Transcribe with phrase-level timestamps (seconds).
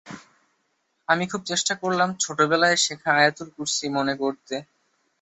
[1.07, 4.55] আমি খুব চেষ্টা করলাম ছোটবেলায় শেখা আয়াতুল কুরসি মনে করতে।